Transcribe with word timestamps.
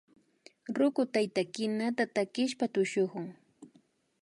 Ruku 0.77 1.01
tayta 1.13 1.41
kinata 1.53 2.03
takishpa 2.15 2.65
tushukun 2.73 3.27